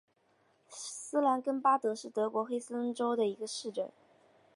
[0.67, 3.91] 施兰根巴德是德国黑森州的一个市镇。